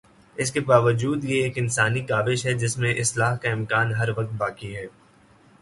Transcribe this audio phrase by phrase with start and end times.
[0.37, 4.33] اس کے باوجود یہ ایک انسانی کاوش ہے جس میں اصلاح کا امکان ہر وقت
[4.37, 4.85] باقی ہے۔